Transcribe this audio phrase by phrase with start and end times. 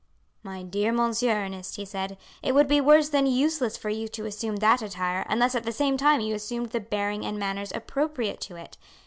[0.41, 4.25] "My dear Monsieur Ernest," he said, "it would be worse than useless for you to
[4.25, 8.41] assume that attire unless at the same time you assumed the bearing and manners appropriate
[8.41, 8.79] to it.